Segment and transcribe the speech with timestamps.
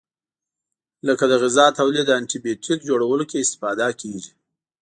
[1.07, 4.31] لکه د غذا تولید او انټي بیوټیک جوړولو کې استفاده کیږي.